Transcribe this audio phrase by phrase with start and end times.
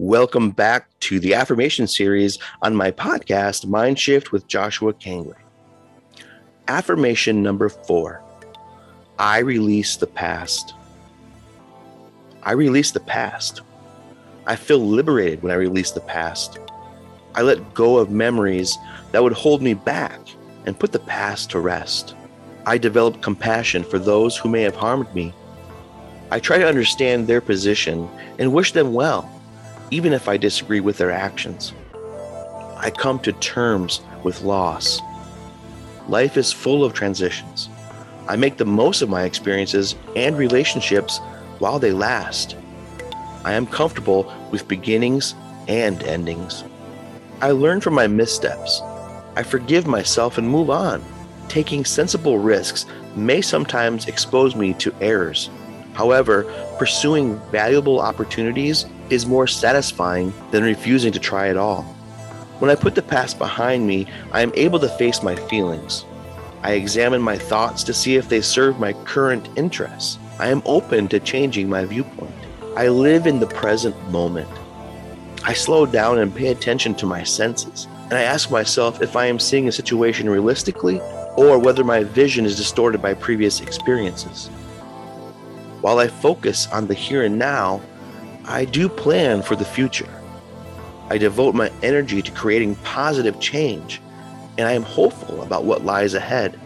[0.00, 5.34] Welcome back to the affirmation series on my podcast, Mind Shift with Joshua Kangway.
[6.68, 8.22] Affirmation number four
[9.18, 10.74] I release the past.
[12.44, 13.62] I release the past.
[14.46, 16.60] I feel liberated when I release the past.
[17.34, 18.78] I let go of memories
[19.10, 20.20] that would hold me back
[20.64, 22.14] and put the past to rest.
[22.66, 25.34] I develop compassion for those who may have harmed me.
[26.30, 28.08] I try to understand their position
[28.38, 29.28] and wish them well
[29.90, 31.72] even if I disagree with their actions.
[32.76, 35.00] I come to terms with loss.
[36.08, 37.68] Life is full of transitions.
[38.28, 41.18] I make the most of my experiences and relationships
[41.58, 42.56] while they last.
[43.44, 45.34] I am comfortable with beginnings
[45.66, 46.64] and endings.
[47.40, 48.80] I learn from my missteps.
[49.36, 51.02] I forgive myself and move on.
[51.48, 55.48] Taking sensible risks may sometimes expose me to errors.
[55.98, 56.44] However,
[56.78, 61.82] pursuing valuable opportunities is more satisfying than refusing to try at all.
[62.60, 66.04] When I put the past behind me, I am able to face my feelings.
[66.62, 70.20] I examine my thoughts to see if they serve my current interests.
[70.38, 72.30] I am open to changing my viewpoint.
[72.76, 74.48] I live in the present moment.
[75.42, 79.26] I slow down and pay attention to my senses, and I ask myself if I
[79.26, 81.00] am seeing a situation realistically
[81.36, 84.48] or whether my vision is distorted by previous experiences.
[85.80, 87.80] While I focus on the here and now,
[88.44, 90.08] I do plan for the future.
[91.08, 94.00] I devote my energy to creating positive change,
[94.58, 96.58] and I am hopeful about what lies ahead.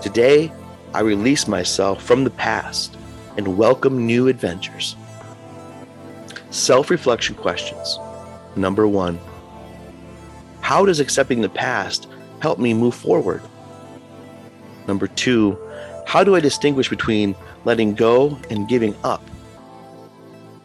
[0.00, 0.50] Today,
[0.94, 2.96] I release myself from the past
[3.36, 4.96] and welcome new adventures.
[6.48, 7.98] Self reflection questions.
[8.56, 9.20] Number one
[10.62, 12.08] How does accepting the past
[12.40, 13.42] help me move forward?
[14.88, 15.58] Number two,
[16.10, 19.22] how do I distinguish between letting go and giving up?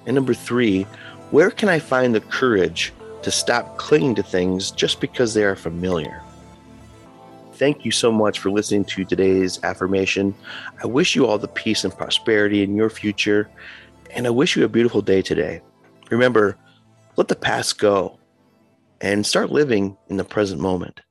[0.08, 0.88] And number three,
[1.30, 5.56] where can I find the courage to stop clinging to things just because they are
[5.56, 6.24] familiar?
[7.54, 10.34] Thank you so much for listening to today's affirmation.
[10.84, 13.48] I wish you all the peace and prosperity in your future,
[14.16, 15.62] and I wish you a beautiful day today.
[16.10, 16.58] Remember,
[17.18, 18.18] let the past go
[19.00, 21.02] and start living in the present moment.